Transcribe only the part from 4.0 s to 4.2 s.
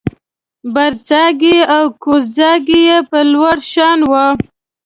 و